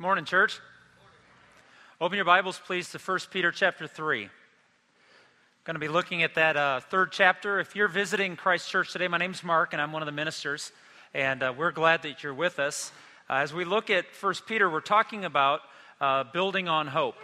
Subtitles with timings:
[0.00, 0.60] Morning, church.
[2.00, 4.22] Open your Bibles, please, to 1 Peter chapter 3.
[4.22, 4.30] I'm
[5.64, 7.60] going to be looking at that uh, third chapter.
[7.60, 10.72] If you're visiting Christ Church today, my name's Mark, and I'm one of the ministers,
[11.12, 12.92] and uh, we're glad that you're with us.
[13.28, 15.60] Uh, as we look at 1 Peter, we're talking about
[16.00, 17.16] uh, building on hope.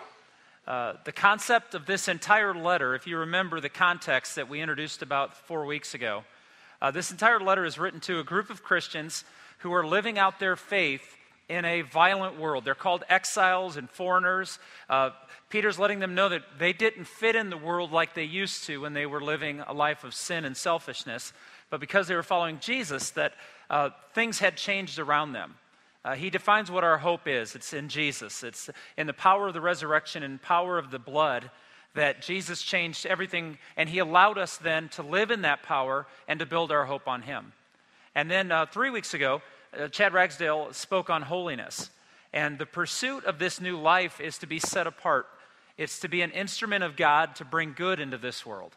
[0.67, 5.01] Uh, the concept of this entire letter, if you remember the context that we introduced
[5.01, 6.25] about four weeks ago,
[6.83, 9.25] uh, this entire letter is written to a group of Christians
[9.61, 11.17] who are living out their faith
[11.49, 12.65] in a violent world.
[12.65, 14.59] They're called exiles and foreigners.
[14.89, 15.11] Uh,
[15.49, 18.81] Peter's letting them know that they didn't fit in the world like they used to
[18.81, 21.33] when they were living a life of sin and selfishness,
[21.71, 23.35] but because they were following Jesus, that
[23.71, 25.55] uh, things had changed around them.
[26.05, 29.55] Uh, he defines what our hope is it's in Jesus, it's in the power of
[29.55, 31.51] the resurrection and power of the blood.
[31.95, 36.39] That Jesus changed everything, and He allowed us then to live in that power and
[36.41, 37.55] to build our hope on Him.
[38.15, 39.41] And then uh, three weeks ago,
[39.79, 41.91] uh, Chad Ragsdale spoke on holiness.
[42.33, 45.27] And the pursuit of this new life is to be set apart.
[45.79, 48.77] It's to be an instrument of God to bring good into this world.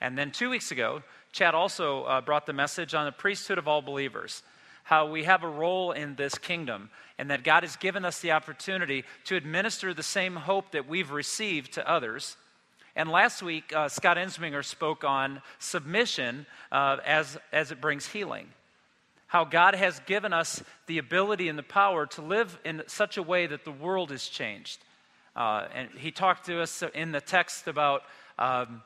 [0.00, 3.68] And then two weeks ago, Chad also uh, brought the message on the priesthood of
[3.68, 4.42] all believers,
[4.84, 8.32] how we have a role in this kingdom, and that God has given us the
[8.32, 12.36] opportunity to administer the same hope that we've received to others.
[12.94, 18.48] And last week, uh, Scott Ensminger spoke on submission uh, as, as it brings healing
[19.26, 23.22] how God has given us the ability and the power to live in such a
[23.22, 24.78] way that the world is changed.
[25.34, 28.02] Uh, and he talked to us in the text about
[28.38, 28.82] um,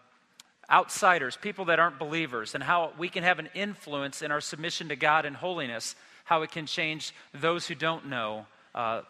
[0.70, 4.88] outsiders, people that aren't believers, and how we can have an influence in our submission
[4.88, 9.02] to God and holiness, how it can change those who don't know uh,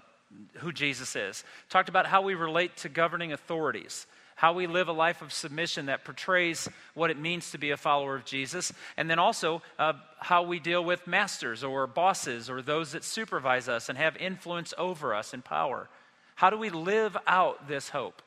[0.58, 1.44] who Jesus is.
[1.68, 4.06] Talked about how we relate to governing authorities
[4.40, 7.76] how we live a life of submission that portrays what it means to be a
[7.76, 12.62] follower of Jesus, and then also uh, how we deal with masters or bosses or
[12.62, 15.90] those that supervise us and have influence over us and power.
[16.36, 18.22] How do we live out this hope?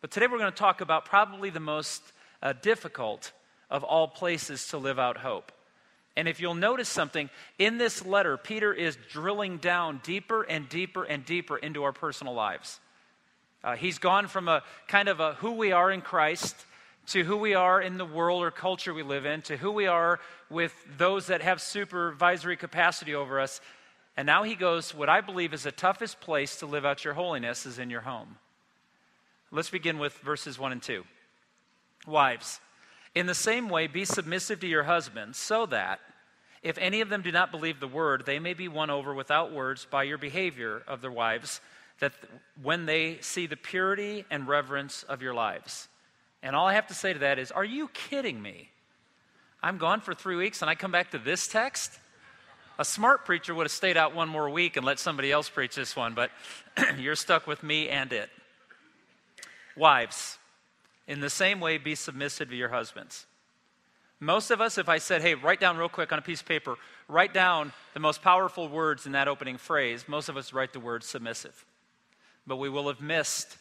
[0.00, 2.02] But today we're going to talk about probably the most
[2.42, 3.32] uh, difficult
[3.68, 5.52] of all places to live out hope.
[6.16, 11.04] And if you'll notice something, in this letter, Peter is drilling down deeper and deeper
[11.04, 12.80] and deeper into our personal lives.
[13.64, 16.56] Uh, he's gone from a kind of a who we are in Christ
[17.08, 19.86] to who we are in the world or culture we live in to who we
[19.86, 20.20] are
[20.50, 23.60] with those that have supervisory capacity over us.
[24.16, 27.14] And now he goes, what I believe is the toughest place to live out your
[27.14, 28.36] holiness is in your home.
[29.50, 31.04] Let's begin with verses 1 and 2.
[32.06, 32.60] Wives,
[33.14, 36.00] in the same way, be submissive to your husbands, so that
[36.62, 39.52] if any of them do not believe the word, they may be won over without
[39.52, 41.60] words by your behavior of their wives
[41.98, 42.12] that
[42.60, 45.88] when they see the purity and reverence of your lives.
[46.42, 48.70] And all I have to say to that is, are you kidding me?
[49.62, 51.98] I'm gone for three weeks and I come back to this text?
[52.78, 55.76] A smart preacher would have stayed out one more week and let somebody else preach
[55.76, 56.30] this one, but
[56.98, 58.30] you're stuck with me and it.
[59.76, 60.38] Wives,
[61.12, 63.26] in the same way, be submissive to your husbands.
[64.18, 66.46] Most of us, if I said, hey, write down real quick on a piece of
[66.46, 66.76] paper,
[67.08, 70.80] write down the most powerful words in that opening phrase, most of us write the
[70.80, 71.64] word submissive
[72.46, 73.56] but we will have missed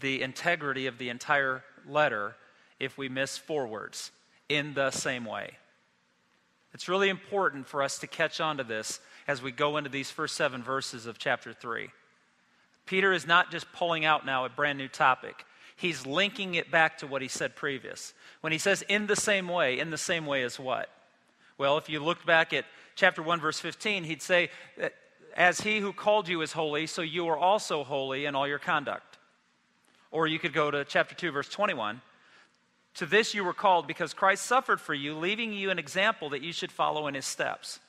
[0.00, 2.34] the integrity of the entire letter
[2.80, 4.10] if we miss four words
[4.48, 5.50] in the same way.
[6.72, 10.10] It's really important for us to catch on to this as we go into these
[10.10, 11.88] first seven verses of chapter 3.
[12.84, 15.44] Peter is not just pulling out now a brand new topic.
[15.76, 18.14] He's linking it back to what he said previous.
[18.40, 20.88] When he says in the same way, in the same way as what?
[21.58, 22.64] Well, if you look back at
[22.94, 24.50] chapter 1 verse 15, he'd say
[24.82, 24.88] uh,
[25.36, 28.58] as he who called you is holy, so you are also holy in all your
[28.58, 29.18] conduct.
[30.10, 32.00] Or you could go to chapter 2, verse 21.
[32.94, 36.42] To this you were called because Christ suffered for you, leaving you an example that
[36.42, 37.80] you should follow in his steps.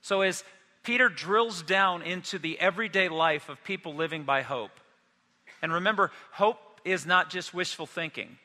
[0.00, 0.44] So as
[0.84, 4.70] Peter drills down into the everyday life of people living by hope,
[5.62, 8.36] and remember, hope is not just wishful thinking,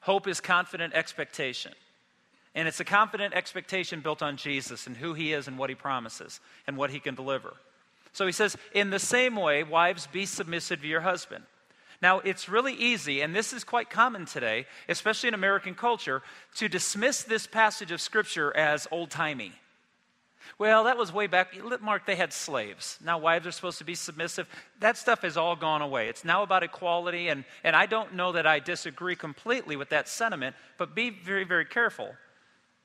[0.00, 1.72] hope is confident expectation.
[2.54, 5.76] And it's a confident expectation built on Jesus and who he is and what he
[5.76, 7.54] promises and what he can deliver.
[8.12, 11.44] So he says, In the same way, wives, be submissive to your husband.
[12.02, 16.22] Now, it's really easy, and this is quite common today, especially in American culture,
[16.56, 19.52] to dismiss this passage of Scripture as old timey.
[20.58, 21.54] Well, that was way back.
[21.80, 22.98] Mark, they had slaves.
[23.04, 24.46] Now wives are supposed to be submissive.
[24.80, 26.08] That stuff has all gone away.
[26.08, 30.08] It's now about equality, and, and I don't know that I disagree completely with that
[30.08, 32.14] sentiment, but be very, very careful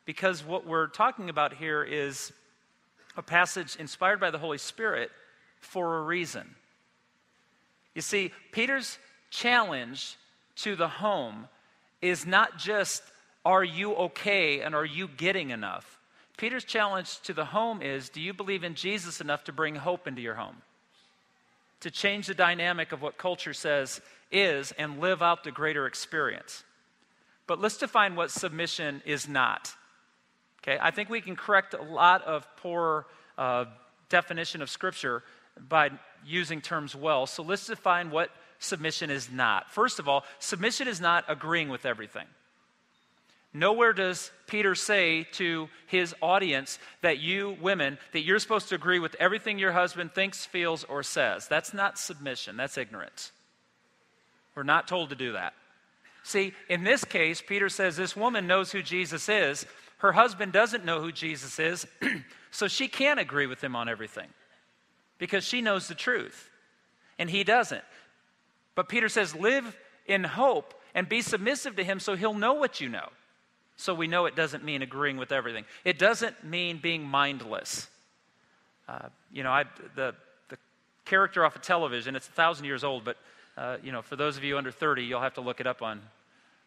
[0.06, 2.32] because what we're talking about here is
[3.18, 5.12] a passage inspired by the Holy Spirit
[5.60, 6.56] for a reason.
[7.94, 8.98] You see, Peter's
[9.30, 10.18] challenge
[10.58, 11.48] to the home
[12.02, 13.04] is not just,
[13.44, 15.97] are you okay and are you getting enough?
[16.38, 20.08] Peter's challenge to the home is, do you believe in Jesus enough to bring hope
[20.08, 20.58] into your home?
[21.82, 24.02] to change the dynamic of what culture says
[24.32, 26.64] is and live out the greater experience.
[27.46, 29.74] But let's define what submission is not.
[30.62, 33.06] Okay, I think we can correct a lot of poor
[33.38, 33.66] uh,
[34.10, 35.24] definition of Scripture
[35.70, 35.92] by
[36.26, 37.26] using terms well.
[37.26, 39.72] So let's define what submission is not.
[39.72, 42.26] First of all, submission is not agreeing with everything.
[43.58, 49.00] Nowhere does Peter say to his audience that you women, that you're supposed to agree
[49.00, 51.48] with everything your husband thinks, feels, or says.
[51.48, 53.32] That's not submission, that's ignorance.
[54.54, 55.54] We're not told to do that.
[56.24, 59.66] See, in this case, Peter says this woman knows who Jesus is.
[60.00, 61.88] Her husband doesn't know who Jesus is,
[62.52, 64.28] so she can't agree with him on everything
[65.18, 66.50] because she knows the truth
[67.18, 67.84] and he doesn't.
[68.76, 69.76] But Peter says, live
[70.06, 73.10] in hope and be submissive to him so he'll know what you know.
[73.78, 75.64] So we know it doesn't mean agreeing with everything.
[75.86, 77.88] It doesn't mean being mindless.
[78.90, 79.66] Uh, you know, I,
[79.96, 80.16] the,
[80.50, 80.58] the
[81.06, 83.18] character off of television, it's a thousand years old, but,
[83.56, 85.84] uh, you know, for those of you under 30, you'll have to look it up
[85.84, 86.02] on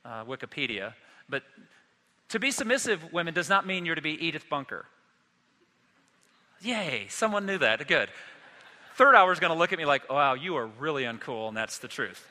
[0.05, 0.95] uh, Wikipedia.
[1.29, 1.43] But
[2.29, 4.87] to be submissive, women, does not mean you're to be Edith Bunker.
[6.61, 7.87] Yay, someone knew that.
[7.89, 8.09] Good.
[8.95, 11.57] Third hour is going to look at me like, wow, you are really uncool, and
[11.57, 12.30] that's the truth.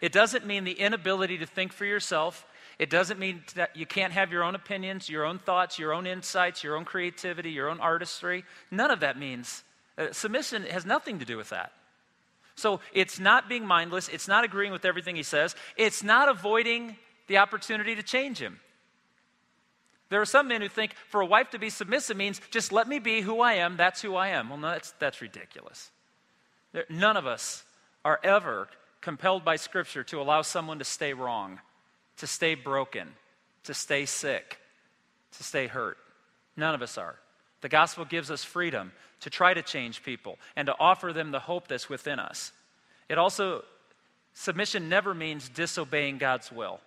[0.00, 2.46] It doesn't mean the inability to think for yourself.
[2.78, 6.06] It doesn't mean that you can't have your own opinions, your own thoughts, your own
[6.06, 8.44] insights, your own creativity, your own artistry.
[8.70, 9.64] None of that means.
[9.96, 11.72] Uh, submission has nothing to do with that.
[12.54, 14.08] So it's not being mindless.
[14.08, 15.56] It's not agreeing with everything he says.
[15.76, 16.96] It's not avoiding
[17.26, 18.60] the opportunity to change him.
[20.08, 22.88] There are some men who think for a wife to be submissive means just let
[22.88, 24.48] me be who I am, that's who I am.
[24.48, 25.90] Well, no, that's, that's ridiculous.
[26.72, 27.64] There, none of us
[28.04, 28.68] are ever
[29.00, 31.60] compelled by Scripture to allow someone to stay wrong,
[32.18, 33.08] to stay broken,
[33.64, 34.58] to stay sick,
[35.36, 35.98] to stay hurt.
[36.56, 37.16] None of us are.
[37.60, 41.40] The gospel gives us freedom to try to change people and to offer them the
[41.40, 42.52] hope that's within us.
[43.08, 43.64] It also,
[44.34, 46.80] submission never means disobeying God's will.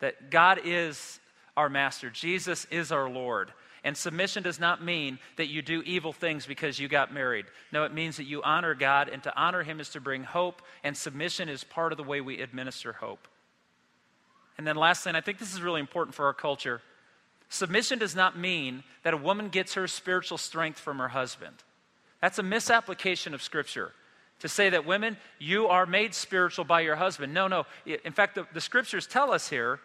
[0.00, 1.20] That God is
[1.56, 2.08] our master.
[2.10, 3.52] Jesus is our Lord.
[3.82, 7.46] And submission does not mean that you do evil things because you got married.
[7.72, 10.62] No, it means that you honor God, and to honor Him is to bring hope,
[10.84, 13.26] and submission is part of the way we administer hope.
[14.58, 16.82] And then, lastly, and I think this is really important for our culture
[17.52, 21.56] submission does not mean that a woman gets her spiritual strength from her husband.
[22.20, 23.92] That's a misapplication of Scripture
[24.40, 27.34] to say that women, you are made spiritual by your husband.
[27.34, 27.66] No, no.
[27.86, 29.80] In fact, the, the Scriptures tell us here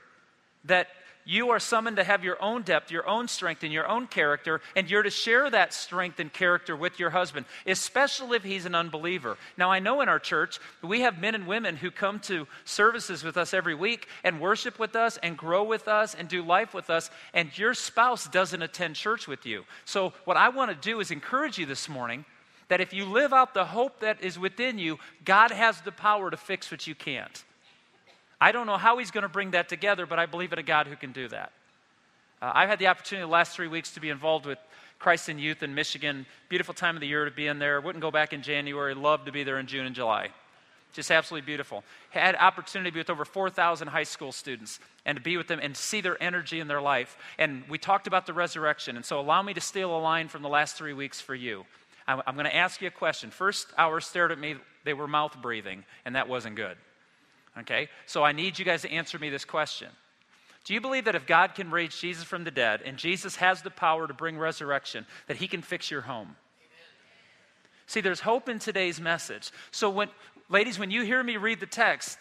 [0.65, 0.87] that
[1.25, 4.61] you are summoned to have your own depth, your own strength, and your own character,
[4.75, 8.75] and you're to share that strength and character with your husband, especially if he's an
[8.75, 9.37] unbeliever.
[9.57, 13.23] Now, I know in our church, we have men and women who come to services
[13.23, 16.73] with us every week and worship with us and grow with us and do life
[16.73, 19.65] with us, and your spouse doesn't attend church with you.
[19.85, 22.25] So, what I want to do is encourage you this morning
[22.67, 26.29] that if you live out the hope that is within you, God has the power
[26.29, 27.43] to fix what you can't.
[28.39, 30.63] I don't know how he's going to bring that together, but I believe in a
[30.63, 31.51] God who can do that.
[32.41, 34.59] Uh, I've had the opportunity the last three weeks to be involved with
[34.99, 36.25] Christ in Youth in Michigan.
[36.49, 37.79] Beautiful time of the year to be in there.
[37.79, 38.93] Wouldn't go back in January.
[38.93, 40.29] Love to be there in June and July.
[40.93, 41.83] Just absolutely beautiful.
[42.11, 45.59] Had opportunity to be with over 4,000 high school students and to be with them
[45.61, 47.17] and see their energy in their life.
[47.37, 48.95] And we talked about the resurrection.
[48.95, 51.65] And so allow me to steal a line from the last three weeks for you.
[52.07, 53.29] I'm, I'm going to ask you a question.
[53.29, 54.55] First hour stared at me.
[54.85, 56.77] They were mouth breathing, and that wasn't good.
[57.59, 57.89] Okay?
[58.05, 59.89] So I need you guys to answer me this question.
[60.65, 63.61] Do you believe that if God can raise Jesus from the dead and Jesus has
[63.61, 66.27] the power to bring resurrection, that he can fix your home?
[66.27, 66.35] Amen.
[67.85, 69.51] See, there's hope in today's message.
[69.69, 70.09] So when
[70.49, 72.17] ladies, when you hear me read the text,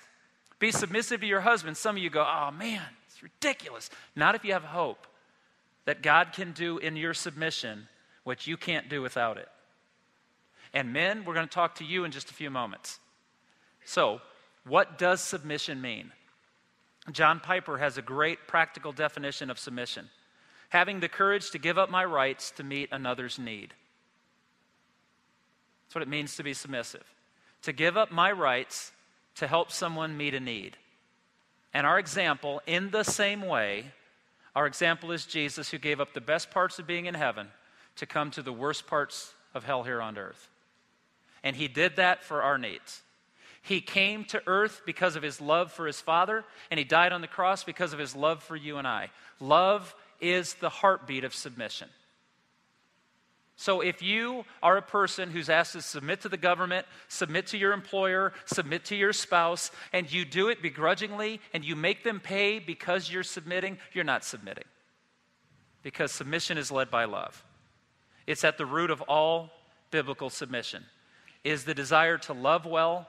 [0.58, 1.78] be submissive to your husband.
[1.78, 5.06] Some of you go, "Oh man, it's ridiculous." Not if you have hope
[5.86, 7.88] that God can do in your submission
[8.24, 9.48] what you can't do without it.
[10.72, 12.98] And men, we're going to talk to you in just a few moments.
[13.84, 14.20] So,
[14.66, 16.12] what does submission mean?
[17.12, 20.08] John Piper has a great practical definition of submission
[20.74, 23.72] having the courage to give up my rights to meet another's need.
[25.84, 27.04] That's what it means to be submissive.
[27.62, 28.90] To give up my rights
[29.36, 30.76] to help someone meet a need.
[31.72, 33.92] And our example, in the same way,
[34.56, 37.46] our example is Jesus who gave up the best parts of being in heaven
[37.96, 40.48] to come to the worst parts of hell here on earth.
[41.44, 43.02] And he did that for our needs.
[43.64, 47.22] He came to earth because of his love for his Father, and he died on
[47.22, 49.08] the cross because of his love for you and I.
[49.40, 51.88] Love is the heartbeat of submission.
[53.56, 57.56] So, if you are a person who's asked to submit to the government, submit to
[57.56, 62.20] your employer, submit to your spouse, and you do it begrudgingly and you make them
[62.20, 64.64] pay because you're submitting, you're not submitting.
[65.82, 67.42] Because submission is led by love.
[68.26, 69.52] It's at the root of all
[69.90, 70.84] biblical submission.
[71.44, 73.06] is the desire to love well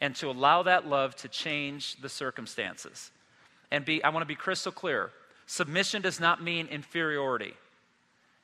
[0.00, 3.10] and to allow that love to change the circumstances.
[3.70, 5.10] And be, I want to be crystal clear
[5.46, 7.54] submission does not mean inferiority.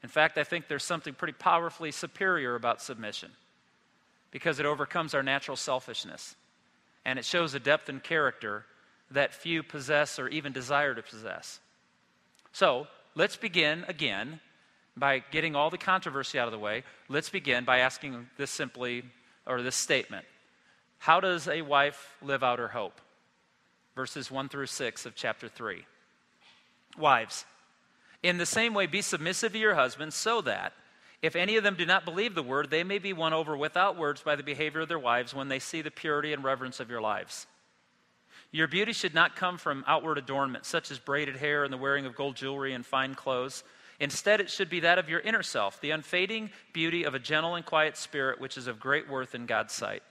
[0.03, 3.31] In fact, I think there's something pretty powerfully superior about submission
[4.33, 6.35] because it overcomes our natural selfishness
[7.05, 8.67] and it shows a depth and character
[9.11, 11.61] that few possess or even desire to possess.
[12.53, 14.41] So, let's begin again
[14.97, 16.83] by getting all the controversy out of the way.
[17.09, 19.05] Let's begin by asking this simply,
[19.47, 20.25] or this statement
[20.99, 23.01] How does a wife live out her hope?
[23.95, 25.85] Verses 1 through 6 of chapter 3.
[26.99, 27.45] Wives,
[28.23, 30.73] in the same way, be submissive to your husbands, so that,
[31.23, 33.97] if any of them do not believe the word, they may be won over without
[33.97, 36.91] words by the behavior of their wives when they see the purity and reverence of
[36.91, 37.47] your lives.
[38.51, 42.07] Your beauty should not come from outward adornment, such as braided hair and the wearing
[42.07, 43.65] of gold jewelry and fine clothes.
[43.99, 47.55] Instead, it should be that of your inner self, the unfading beauty of a gentle
[47.55, 50.03] and quiet spirit, which is of great worth in God's sight.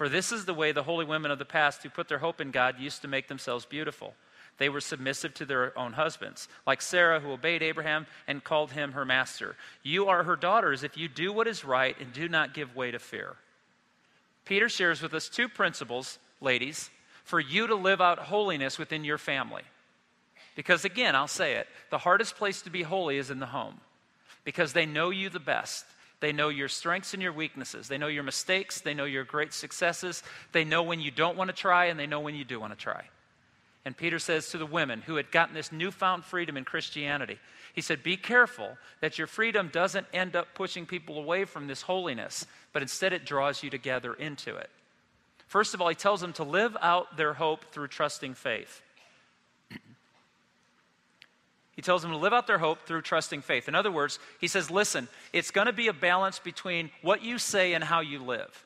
[0.00, 2.40] For this is the way the holy women of the past who put their hope
[2.40, 4.14] in God used to make themselves beautiful.
[4.56, 8.92] They were submissive to their own husbands, like Sarah, who obeyed Abraham and called him
[8.92, 9.56] her master.
[9.82, 12.90] You are her daughters if you do what is right and do not give way
[12.90, 13.36] to fear.
[14.46, 16.88] Peter shares with us two principles, ladies,
[17.22, 19.64] for you to live out holiness within your family.
[20.56, 23.82] Because again, I'll say it the hardest place to be holy is in the home
[24.44, 25.84] because they know you the best.
[26.20, 27.88] They know your strengths and your weaknesses.
[27.88, 28.80] They know your mistakes.
[28.80, 30.22] They know your great successes.
[30.52, 32.72] They know when you don't want to try, and they know when you do want
[32.72, 33.04] to try.
[33.84, 37.38] And Peter says to the women who had gotten this newfound freedom in Christianity,
[37.72, 41.82] he said, Be careful that your freedom doesn't end up pushing people away from this
[41.82, 44.68] holiness, but instead it draws you together into it.
[45.46, 48.82] First of all, he tells them to live out their hope through trusting faith.
[51.76, 53.68] He tells them to live out their hope through trusting faith.
[53.68, 57.38] In other words, he says, Listen, it's going to be a balance between what you
[57.38, 58.64] say and how you live.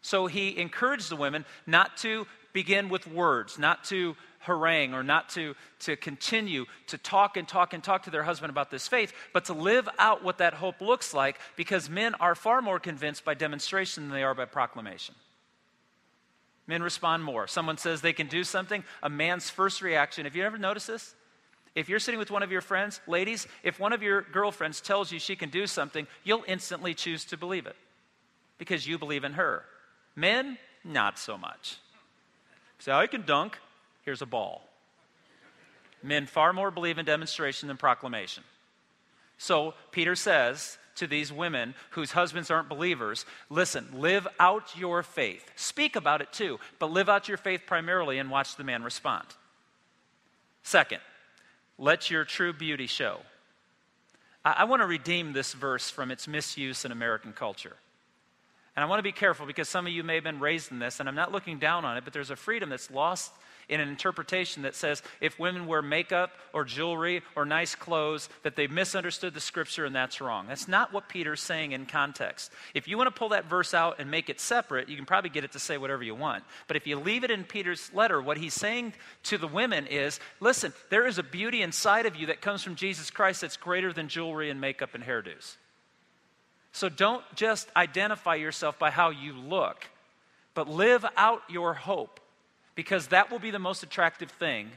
[0.00, 5.28] So he encouraged the women not to begin with words, not to harangue or not
[5.30, 9.12] to, to continue to talk and talk and talk to their husband about this faith,
[9.32, 13.24] but to live out what that hope looks like because men are far more convinced
[13.24, 15.14] by demonstration than they are by proclamation.
[16.66, 17.46] Men respond more.
[17.46, 21.14] Someone says they can do something, a man's first reaction, have you ever noticed this?
[21.74, 25.12] If you're sitting with one of your friends, ladies, if one of your girlfriends tells
[25.12, 27.76] you she can do something, you'll instantly choose to believe it
[28.58, 29.64] because you believe in her.
[30.16, 31.76] Men, not so much.
[32.78, 33.58] Say, I can dunk.
[34.02, 34.68] Here's a ball.
[36.02, 38.44] Men far more believe in demonstration than proclamation.
[39.36, 45.50] So Peter says to these women whose husbands aren't believers listen, live out your faith.
[45.56, 49.26] Speak about it too, but live out your faith primarily and watch the man respond.
[50.62, 51.00] Second,
[51.78, 53.20] let your true beauty show.
[54.44, 57.76] I, I want to redeem this verse from its misuse in American culture.
[58.76, 60.78] And I want to be careful because some of you may have been raised in
[60.78, 63.32] this, and I'm not looking down on it, but there's a freedom that's lost
[63.68, 68.56] in an interpretation that says if women wear makeup or jewelry or nice clothes, that
[68.56, 70.46] they've misunderstood the scripture and that's wrong.
[70.48, 72.50] That's not what Peter's saying in context.
[72.74, 75.30] If you want to pull that verse out and make it separate, you can probably
[75.30, 76.44] get it to say whatever you want.
[76.66, 78.94] But if you leave it in Peter's letter, what he's saying
[79.24, 82.74] to the women is listen, there is a beauty inside of you that comes from
[82.74, 85.56] Jesus Christ that's greater than jewelry and makeup and hairdos.
[86.72, 89.88] So don't just identify yourself by how you look,
[90.54, 92.20] but live out your hope
[92.78, 94.70] because that will be the most attractive thing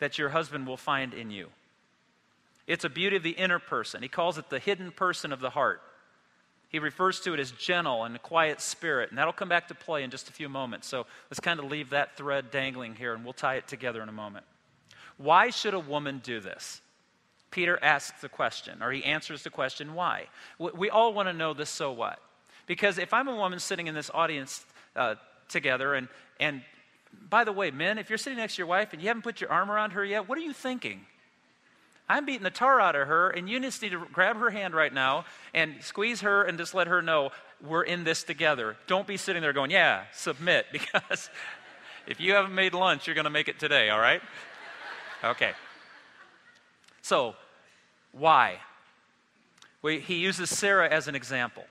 [0.00, 1.46] that your husband will find in you.
[2.66, 4.02] It's a beauty of the inner person.
[4.02, 5.80] He calls it the hidden person of the heart.
[6.68, 9.74] He refers to it as gentle and a quiet spirit, and that'll come back to
[9.76, 10.88] play in just a few moments.
[10.88, 14.08] So let's kind of leave that thread dangling here, and we'll tie it together in
[14.08, 14.44] a moment.
[15.16, 16.80] Why should a woman do this?
[17.52, 20.26] Peter asks the question, or he answers the question, why?
[20.58, 22.18] We all want to know this, so what?
[22.66, 25.14] Because if I'm a woman sitting in this audience uh,
[25.48, 26.08] together, and,
[26.40, 26.62] and
[27.28, 29.40] by the way, men, if you're sitting next to your wife and you haven't put
[29.40, 31.06] your arm around her yet, what are you thinking?
[32.08, 34.74] I'm beating the tar out of her, and you just need to grab her hand
[34.74, 37.30] right now and squeeze her and just let her know
[37.66, 38.76] we're in this together.
[38.86, 41.30] Don't be sitting there going, Yeah, submit, because
[42.06, 44.20] if you haven't made lunch, you're going to make it today, all right?
[45.22, 45.52] Okay.
[47.00, 47.34] So,
[48.12, 48.58] why?
[49.80, 51.64] Well, he uses Sarah as an example.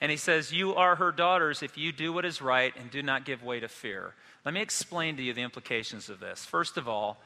[0.00, 3.02] And he says, You are her daughters if you do what is right and do
[3.02, 4.14] not give way to fear.
[4.44, 6.44] Let me explain to you the implications of this.
[6.44, 7.18] First of all,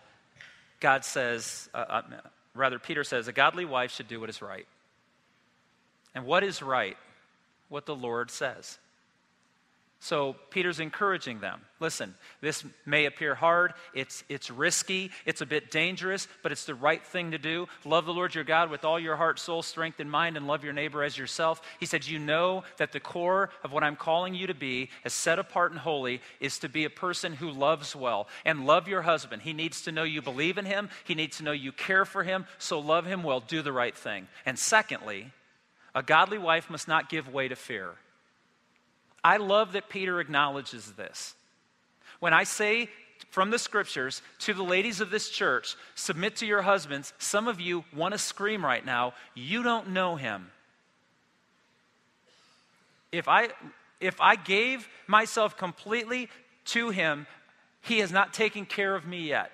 [0.80, 2.02] God says, uh, uh,
[2.54, 4.66] rather, Peter says, a godly wife should do what is right.
[6.14, 6.96] And what is right?
[7.68, 8.78] What the Lord says.
[10.04, 11.62] So Peter's encouraging them.
[11.80, 16.75] Listen, this may appear hard, it's, it's risky, it's a bit dangerous, but it's the
[16.75, 17.68] right thing to do.
[17.87, 20.62] Love the Lord your God with all your heart, soul, strength, and mind, and love
[20.62, 21.62] your neighbor as yourself.
[21.80, 25.14] He said, You know that the core of what I'm calling you to be, as
[25.14, 28.28] set apart and holy, is to be a person who loves well.
[28.44, 29.40] And love your husband.
[29.40, 32.25] He needs to know you believe in him, he needs to know you care for
[32.25, 34.28] him, so love him well, do the right thing.
[34.44, 35.32] And secondly,
[35.94, 37.94] a godly wife must not give way to fear.
[39.24, 41.34] I love that Peter acknowledges this.
[42.20, 42.90] When I say
[43.30, 47.60] from the scriptures to the ladies of this church, submit to your husbands, some of
[47.60, 50.50] you want to scream right now, you don't know him.
[53.10, 53.48] If I
[54.00, 56.28] if I gave myself completely
[56.66, 57.26] to him,
[57.80, 59.50] he has not taken care of me yet.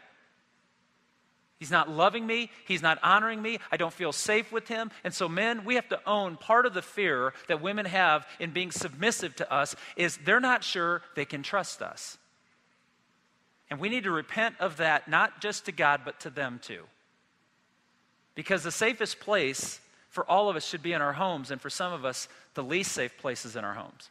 [1.60, 2.50] He's not loving me.
[2.64, 3.58] He's not honoring me.
[3.70, 4.90] I don't feel safe with him.
[5.04, 8.50] And so, men, we have to own part of the fear that women have in
[8.50, 12.16] being submissive to us is they're not sure they can trust us.
[13.68, 16.84] And we need to repent of that, not just to God, but to them too.
[18.34, 21.70] Because the safest place for all of us should be in our homes, and for
[21.70, 24.08] some of us, the least safe places in our homes.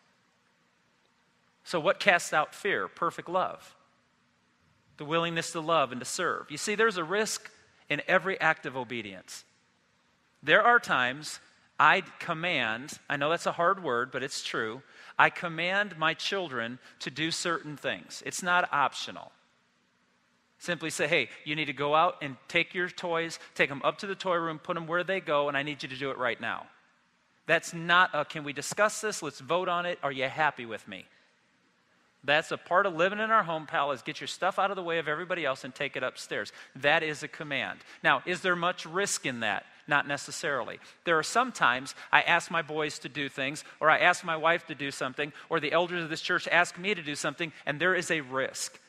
[1.63, 2.87] So, what casts out fear?
[2.87, 3.75] Perfect love
[4.99, 6.51] the willingness to love and to serve.
[6.51, 7.49] You see, there's a risk
[7.89, 9.43] in every act of obedience.
[10.43, 11.39] There are times
[11.79, 14.81] I command, I know that's a hard word, but it's true.
[15.17, 18.21] I command my children to do certain things.
[18.25, 19.31] It's not optional.
[20.59, 23.99] Simply say, hey, you need to go out and take your toys, take them up
[23.99, 26.11] to the toy room, put them where they go, and I need you to do
[26.11, 26.67] it right now.
[27.47, 29.23] That's not a, can we discuss this?
[29.23, 29.97] Let's vote on it.
[30.03, 31.05] Are you happy with me?
[32.23, 34.75] That's a part of living in our home, pal, is get your stuff out of
[34.75, 36.51] the way of everybody else and take it upstairs.
[36.75, 37.79] That is a command.
[38.03, 39.65] Now, is there much risk in that?
[39.87, 40.79] Not necessarily.
[41.05, 44.35] There are some times I ask my boys to do things, or I ask my
[44.35, 47.53] wife to do something, or the elders of this church ask me to do something,
[47.65, 48.79] and there is a risk.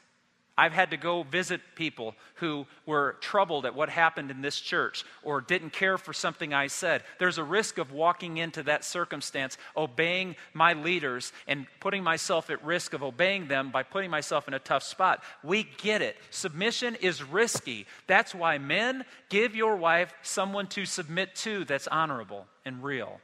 [0.58, 5.04] I've had to go visit people who were troubled at what happened in this church
[5.22, 7.02] or didn't care for something I said.
[7.18, 12.62] There's a risk of walking into that circumstance, obeying my leaders, and putting myself at
[12.62, 15.22] risk of obeying them by putting myself in a tough spot.
[15.42, 16.16] We get it.
[16.30, 17.86] Submission is risky.
[18.06, 23.20] That's why men, give your wife someone to submit to that's honorable and real.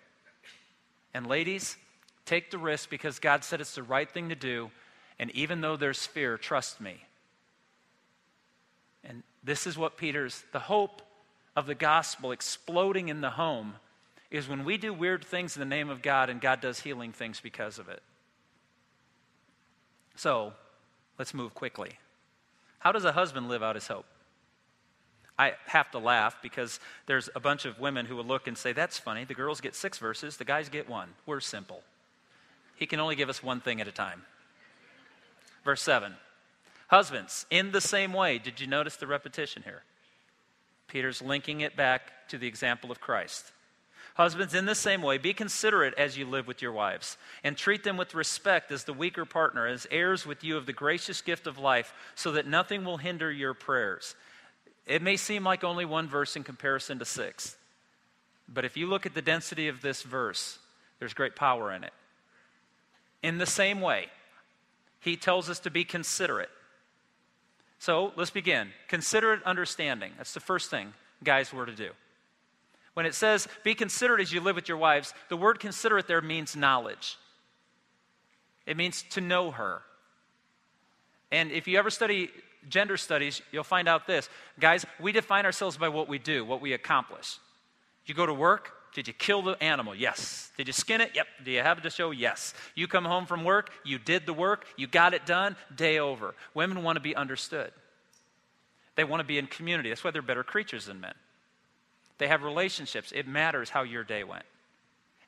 [1.12, 1.76] And ladies,
[2.24, 4.70] take the risk because God said it's the right thing to do.
[5.18, 7.02] And even though there's fear, trust me,
[9.06, 11.02] and this is what Peter's, the hope
[11.54, 13.74] of the gospel exploding in the home
[14.30, 17.12] is when we do weird things in the name of God and God does healing
[17.12, 18.02] things because of it.
[20.16, 20.52] So,
[21.18, 21.92] let's move quickly.
[22.80, 24.06] How does a husband live out his hope?
[25.38, 28.72] I have to laugh because there's a bunch of women who will look and say,
[28.72, 29.24] That's funny.
[29.24, 31.10] The girls get six verses, the guys get one.
[31.26, 31.82] We're simple.
[32.74, 34.22] He can only give us one thing at a time.
[35.64, 36.14] Verse 7
[36.88, 39.82] Husbands, in the same way, did you notice the repetition here?
[40.88, 43.52] Peter's linking it back to the example of Christ.
[44.14, 47.84] Husbands, in the same way, be considerate as you live with your wives, and treat
[47.84, 51.46] them with respect as the weaker partner, as heirs with you of the gracious gift
[51.46, 54.14] of life, so that nothing will hinder your prayers.
[54.86, 57.56] It may seem like only one verse in comparison to six,
[58.48, 60.60] but if you look at the density of this verse,
[60.98, 61.92] there's great power in it.
[63.22, 64.06] In the same way,
[65.00, 66.50] he tells us to be considerate.
[67.78, 68.68] So let's begin.
[68.88, 70.12] Considerate understanding.
[70.16, 70.92] That's the first thing
[71.24, 71.90] guys were to do.
[72.94, 76.22] When it says, be considerate as you live with your wives, the word considerate there
[76.22, 77.18] means knowledge.
[78.64, 79.82] It means to know her.
[81.30, 82.30] And if you ever study
[82.68, 84.28] gender studies, you'll find out this.
[84.58, 87.38] Guys, we define ourselves by what we do, what we accomplish.
[88.06, 89.94] You go to work, did you kill the animal?
[89.94, 90.50] Yes.
[90.56, 91.10] Did you skin it?
[91.14, 91.26] Yep.
[91.44, 92.12] Do you have it to show?
[92.12, 92.54] Yes.
[92.74, 96.34] You come home from work, you did the work, you got it done, day over.
[96.54, 97.72] Women want to be understood.
[98.94, 99.90] They want to be in community.
[99.90, 101.12] That's why they're better creatures than men.
[102.16, 103.12] They have relationships.
[103.14, 104.46] It matters how your day went.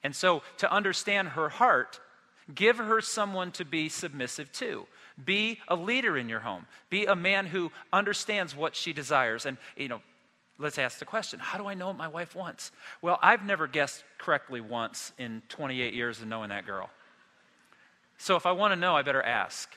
[0.03, 2.01] And so, to understand her heart,
[2.55, 4.87] give her someone to be submissive to.
[5.23, 6.65] Be a leader in your home.
[6.89, 9.45] Be a man who understands what she desires.
[9.45, 10.01] And, you know,
[10.59, 12.73] let's ask the question how do I know what my wife wants?
[13.03, 16.91] Well, I've never guessed correctly once in 28 years of knowing that girl.
[18.19, 19.71] So if I want to know, I better ask.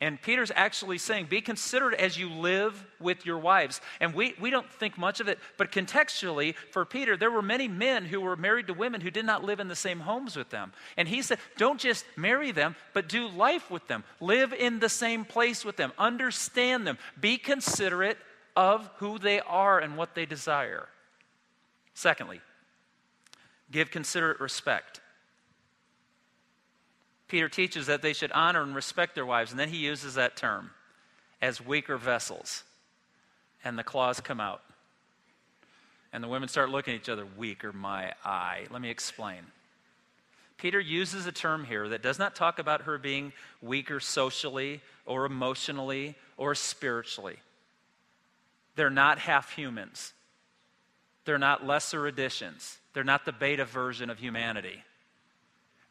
[0.00, 3.80] And Peter's actually saying, be considerate as you live with your wives.
[3.98, 7.66] And we, we don't think much of it, but contextually, for Peter, there were many
[7.66, 10.50] men who were married to women who did not live in the same homes with
[10.50, 10.72] them.
[10.96, 14.04] And he said, don't just marry them, but do life with them.
[14.20, 15.92] Live in the same place with them.
[15.98, 16.96] Understand them.
[17.20, 18.18] Be considerate
[18.58, 20.88] of who they are and what they desire.
[21.94, 22.40] Secondly,
[23.70, 25.00] give considerate respect.
[27.28, 30.36] Peter teaches that they should honor and respect their wives, and then he uses that
[30.36, 30.72] term
[31.40, 32.64] as weaker vessels.
[33.62, 34.62] And the claws come out.
[36.12, 38.66] And the women start looking at each other, weaker my eye.
[38.72, 39.42] Let me explain.
[40.56, 45.26] Peter uses a term here that does not talk about her being weaker socially or
[45.26, 47.36] emotionally or spiritually.
[48.78, 50.14] They're not half humans.
[51.24, 52.78] They're not lesser additions.
[52.92, 54.84] They're not the beta version of humanity.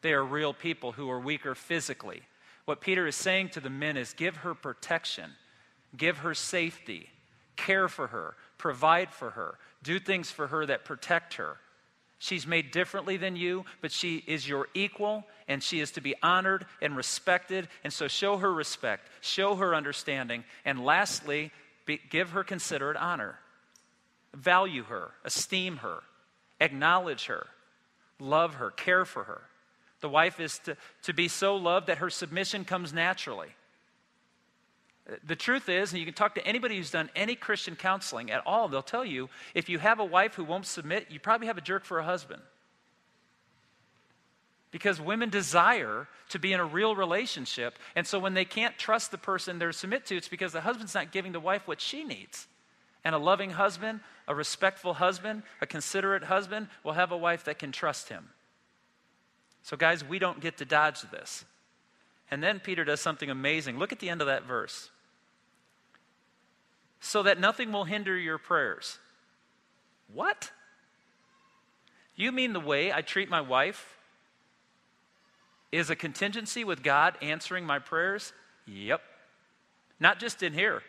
[0.00, 2.22] They are real people who are weaker physically.
[2.64, 5.32] What Peter is saying to the men is give her protection,
[5.98, 7.10] give her safety,
[7.56, 11.58] care for her, provide for her, do things for her that protect her.
[12.18, 16.14] She's made differently than you, but she is your equal and she is to be
[16.22, 17.68] honored and respected.
[17.84, 21.52] And so show her respect, show her understanding, and lastly,
[21.88, 23.40] be, give her considerate honor.
[24.34, 26.02] Value her, esteem her,
[26.60, 27.46] acknowledge her,
[28.20, 29.40] love her, care for her.
[30.00, 33.48] The wife is to, to be so loved that her submission comes naturally.
[35.24, 38.46] The truth is, and you can talk to anybody who's done any Christian counseling at
[38.46, 41.56] all, they'll tell you if you have a wife who won't submit, you probably have
[41.56, 42.42] a jerk for a husband.
[44.70, 49.10] Because women desire to be in a real relationship, and so when they can't trust
[49.10, 52.04] the person they're submit to, it's because the husband's not giving the wife what she
[52.04, 52.46] needs.
[53.04, 57.58] And a loving husband, a respectful husband, a considerate husband will have a wife that
[57.58, 58.28] can trust him.
[59.62, 61.44] So, guys, we don't get to dodge this.
[62.30, 63.78] And then Peter does something amazing.
[63.78, 64.90] Look at the end of that verse.
[67.00, 68.98] So that nothing will hinder your prayers.
[70.12, 70.50] What?
[72.16, 73.97] You mean the way I treat my wife
[75.72, 78.32] is a contingency with God answering my prayers?
[78.66, 79.02] Yep.
[80.00, 80.82] Not just in here.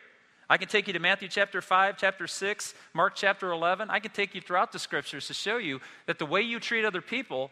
[0.50, 3.89] I can take you to Matthew chapter 5, chapter 6, Mark chapter 11.
[3.89, 6.86] I can take you throughout the scriptures to show you that the way you treat
[6.86, 7.52] other people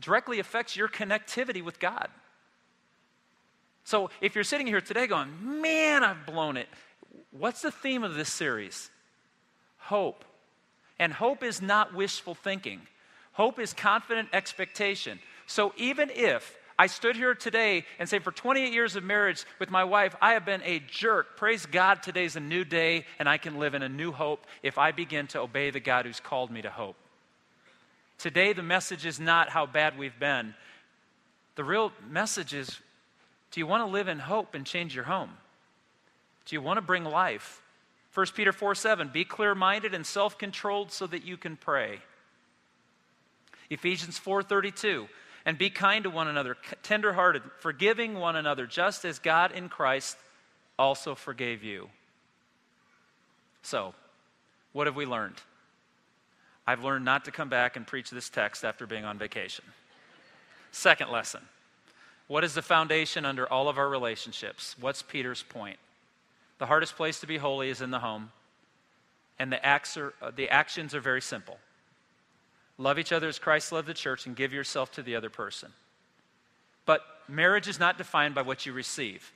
[0.00, 2.08] directly affects your connectivity with God.
[3.84, 6.68] So if you're sitting here today going, man, I've blown it,
[7.32, 8.90] what's the theme of this series?
[9.78, 10.24] Hope.
[11.00, 12.82] And hope is not wishful thinking,
[13.32, 15.18] hope is confident expectation.
[15.46, 19.70] So even if I stood here today and say, for 28 years of marriage with
[19.70, 21.36] my wife, I have been a jerk.
[21.36, 24.78] Praise God, today's a new day, and I can live in a new hope if
[24.78, 26.96] I begin to obey the God who's called me to hope.
[28.18, 30.54] Today, the message is not how bad we've been.
[31.56, 32.78] The real message is
[33.50, 35.30] do you want to live in hope and change your home?
[36.46, 37.60] Do you want to bring life?
[38.14, 42.00] 1 Peter 4 7, be clear minded and self controlled so that you can pray.
[43.70, 45.08] Ephesians 4 32,
[45.44, 50.16] and be kind to one another, tenderhearted, forgiving one another, just as God in Christ
[50.78, 51.88] also forgave you.
[53.62, 53.94] So,
[54.72, 55.36] what have we learned?
[56.66, 59.64] I've learned not to come back and preach this text after being on vacation.
[60.70, 61.42] Second lesson
[62.28, 64.76] What is the foundation under all of our relationships?
[64.80, 65.78] What's Peter's point?
[66.58, 68.30] The hardest place to be holy is in the home,
[69.38, 71.58] and the, acts are, uh, the actions are very simple.
[72.82, 75.70] Love each other as Christ loved the church and give yourself to the other person.
[76.84, 79.32] But marriage is not defined by what you receive.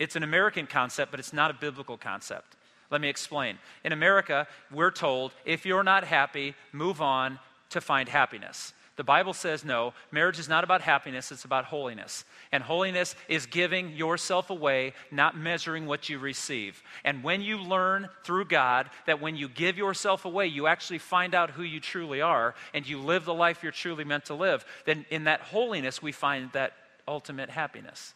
[0.00, 2.56] It's an American concept, but it's not a biblical concept.
[2.90, 3.58] Let me explain.
[3.84, 8.72] In America, we're told if you're not happy, move on to find happiness.
[8.96, 12.24] The Bible says no, marriage is not about happiness, it's about holiness.
[12.52, 16.82] And holiness is giving yourself away, not measuring what you receive.
[17.04, 21.34] And when you learn through God that when you give yourself away, you actually find
[21.34, 24.64] out who you truly are and you live the life you're truly meant to live,
[24.84, 26.74] then in that holiness, we find that
[27.08, 28.12] ultimate happiness.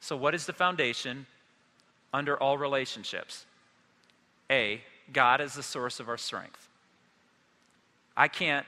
[0.00, 1.26] So, what is the foundation
[2.12, 3.44] under all relationships.
[4.50, 6.68] A, God is the source of our strength.
[8.16, 8.66] I can't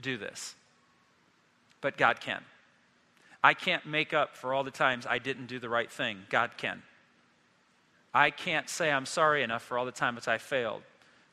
[0.00, 0.54] do this,
[1.80, 2.42] but God can.
[3.42, 6.18] I can't make up for all the times I didn't do the right thing.
[6.28, 6.82] God can.
[8.12, 10.82] I can't say I'm sorry enough for all the times I failed.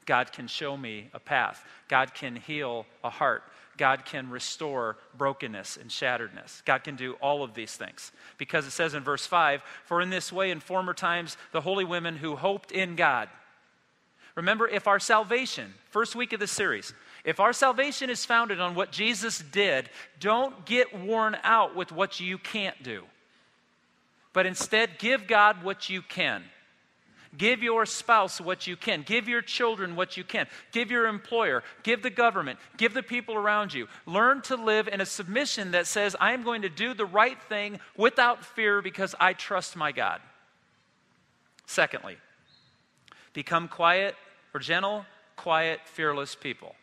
[0.05, 1.65] God can show me a path.
[1.89, 3.43] God can heal a heart.
[3.77, 6.63] God can restore brokenness and shatteredness.
[6.65, 8.11] God can do all of these things.
[8.37, 11.85] Because it says in verse 5 For in this way, in former times, the holy
[11.85, 13.29] women who hoped in God.
[14.35, 16.93] Remember, if our salvation, first week of the series,
[17.27, 22.21] if our salvation is founded on what Jesus did, don't get worn out with what
[22.21, 23.03] you can't do.
[24.31, 26.45] But instead, give God what you can.
[27.37, 29.01] Give your spouse what you can.
[29.01, 30.47] Give your children what you can.
[30.71, 31.63] Give your employer.
[31.83, 32.59] Give the government.
[32.77, 33.89] Give the people around you.
[34.05, 37.37] Learn to live in a submission that says, I am going to do the right
[37.49, 40.21] thing without fear because I trust my God.
[41.65, 42.15] Secondly,
[43.33, 44.15] become quiet
[44.53, 46.73] or gentle, quiet, fearless people.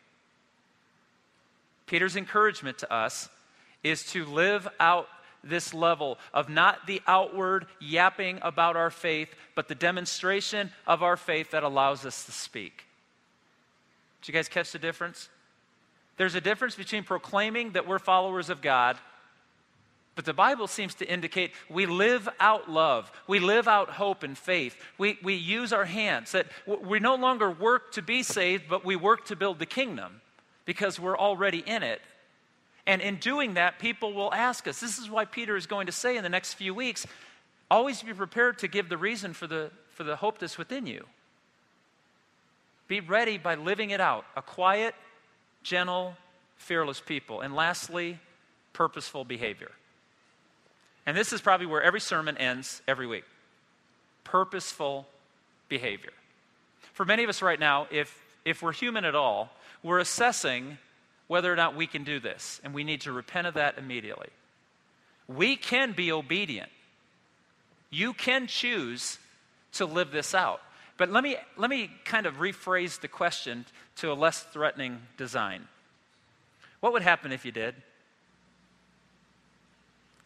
[1.85, 3.29] Peter's encouragement to us
[3.83, 5.07] is to live out
[5.43, 11.15] this level of not the outward yapping about our faith, but the demonstration of our
[11.15, 12.85] faith that allows us to speak.
[14.21, 15.29] Did you guys catch the difference?
[16.17, 18.97] There's a difference between proclaiming that we're followers of God,
[20.15, 23.11] but the Bible seems to indicate we live out love.
[23.27, 24.81] We live out hope and faith.
[24.97, 26.31] We, we use our hands.
[26.31, 30.21] That we no longer work to be saved, but we work to build the kingdom
[30.65, 32.01] because we're already in it.
[32.87, 34.79] And in doing that, people will ask us.
[34.79, 37.07] This is why Peter is going to say in the next few weeks
[37.69, 41.05] always be prepared to give the reason for the, for the hope that's within you.
[42.87, 44.25] Be ready by living it out.
[44.35, 44.93] A quiet,
[45.63, 46.15] gentle,
[46.57, 47.41] fearless people.
[47.41, 48.19] And lastly,
[48.73, 49.71] purposeful behavior.
[51.07, 53.25] And this is probably where every sermon ends every week
[54.23, 55.07] purposeful
[55.69, 56.11] behavior.
[56.93, 59.51] For many of us right now, if, if we're human at all,
[59.85, 60.79] we're assessing
[61.27, 64.29] whether or not we can do this, and we need to repent of that immediately.
[65.27, 66.71] We can be obedient.
[67.91, 69.19] You can choose
[69.73, 70.59] to live this out.
[70.97, 73.63] But let me, let me kind of rephrase the question
[73.97, 75.67] to a less threatening design.
[76.79, 77.75] What would happen if you did?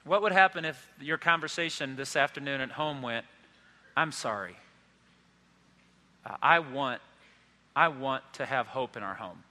[0.06, 3.26] What would happen if your conversation this afternoon at home went,
[3.98, 4.56] I'm sorry.
[6.42, 7.02] I, want,
[7.76, 9.44] I want to have hope in our home.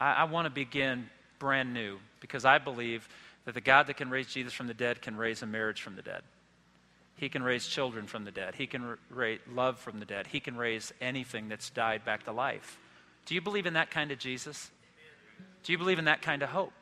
[0.00, 3.08] I, I want to begin brand new because I believe
[3.44, 5.96] that the God that can raise Jesus from the dead can raise a marriage from
[5.96, 6.22] the dead.
[7.16, 8.54] He can raise children from the dead.
[8.56, 10.26] He can raise love from the dead.
[10.26, 12.78] He can raise anything that's died back to life.
[13.24, 14.70] Do you believe in that kind of Jesus?
[15.62, 16.72] Do you believe in that kind of hope?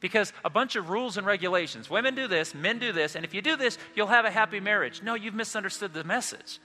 [0.00, 3.34] Because a bunch of rules and regulations women do this, men do this, and if
[3.34, 5.02] you do this, you'll have a happy marriage.
[5.02, 6.58] No, you've misunderstood the message.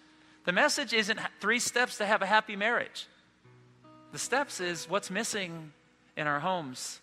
[0.45, 3.05] The message isn't three steps to have a happy marriage.
[4.11, 5.71] The steps is what's missing
[6.17, 6.99] in our homes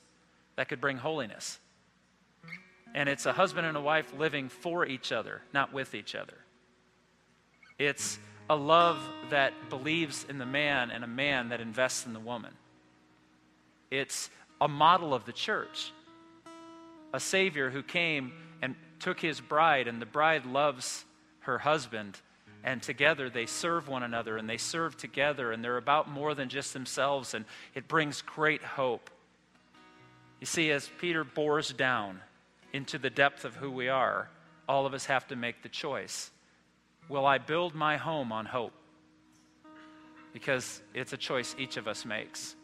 [0.57, 1.59] that could bring holiness.
[2.95, 6.37] And it's a husband and a wife living for each other, not with each other.
[7.79, 8.19] It's
[8.51, 8.99] a love
[9.31, 12.53] that believes in the man and a man that invests in the woman.
[13.91, 15.93] It's a model of the church.
[17.15, 21.05] A Savior who came and took his bride, and the bride loves
[21.41, 22.21] her husband,
[22.65, 22.71] Mm.
[22.71, 26.49] and together they serve one another and they serve together, and they're about more than
[26.49, 27.45] just themselves, and
[27.75, 29.11] it brings great hope.
[30.41, 32.21] You see, as Peter bores down
[32.73, 34.29] into the depth of who we are,
[34.69, 36.31] all of us have to make the choice.
[37.09, 38.75] Will I build my home on hope?
[40.33, 42.55] Because it's a choice each of us makes.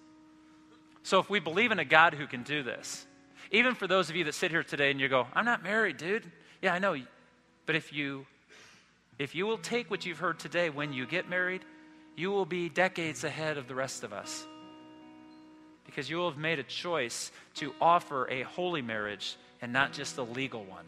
[1.02, 3.07] So if we believe in a God who can do this,
[3.50, 5.96] even for those of you that sit here today and you go, I'm not married,
[5.96, 6.30] dude.
[6.62, 6.96] Yeah, I know.
[7.66, 8.26] But if you
[9.18, 11.62] if you will take what you've heard today when you get married,
[12.16, 14.46] you will be decades ahead of the rest of us.
[15.87, 20.18] Because you will have made a choice to offer a holy marriage and not just
[20.18, 20.87] a legal one.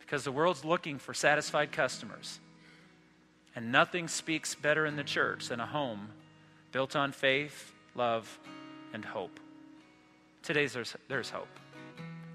[0.00, 2.40] Because the world's looking for satisfied customers.
[3.54, 6.08] And nothing speaks better in the church than a home
[6.72, 8.38] built on faith, love,
[8.94, 9.38] and hope.
[10.42, 11.48] Today's there's, there's hope.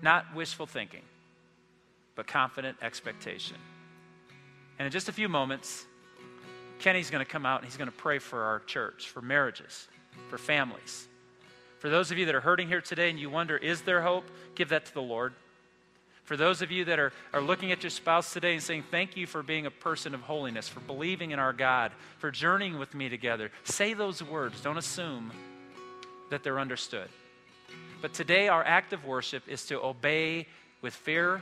[0.02, 1.02] Not wishful thinking,
[2.16, 3.58] but confident expectation.
[4.80, 5.86] And in just a few moments,
[6.80, 9.88] Kenny's going to come out and he's going to pray for our church, for marriages,
[10.30, 11.08] for families.
[11.80, 14.26] For those of you that are hurting here today and you wonder, is there hope?
[14.56, 15.34] Give that to the Lord.
[16.24, 19.16] For those of you that are, are looking at your spouse today and saying, Thank
[19.16, 22.94] you for being a person of holiness, for believing in our God, for journeying with
[22.94, 24.60] me together, say those words.
[24.60, 25.32] Don't assume
[26.30, 27.08] that they're understood.
[28.02, 30.48] But today, our act of worship is to obey
[30.82, 31.42] with fear,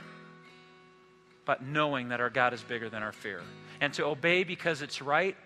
[1.46, 3.40] but knowing that our God is bigger than our fear.
[3.80, 5.36] And to obey because it's right,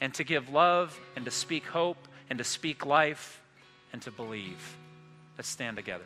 [0.00, 1.98] and to give love, and to speak hope,
[2.30, 3.40] and to speak life,
[3.92, 4.76] and to believe.
[5.36, 6.04] Let's stand together.